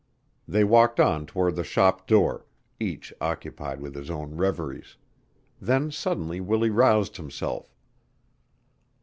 They 0.47 0.63
walked 0.63 0.99
on 0.99 1.27
toward 1.27 1.55
the 1.55 1.63
shop 1.63 2.07
door, 2.07 2.47
each 2.79 3.13
occupied 3.21 3.79
with 3.81 3.93
his 3.93 4.09
own 4.09 4.35
reveries; 4.35 4.97
then 5.61 5.91
suddenly 5.91 6.41
Willie 6.41 6.71
roused 6.71 7.17
himself. 7.17 7.71